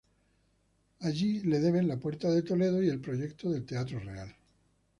[1.01, 4.35] Así, se le deben la puerta de Toledo y el proyecto del Teatro Real.